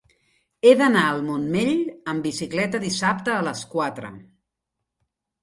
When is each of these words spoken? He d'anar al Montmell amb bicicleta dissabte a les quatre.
He 0.69 0.71
d'anar 0.77 1.03
al 1.09 1.21
Montmell 1.27 1.73
amb 2.13 2.25
bicicleta 2.29 2.81
dissabte 2.87 3.35
a 3.35 3.45
les 3.51 3.63
quatre. 3.77 4.13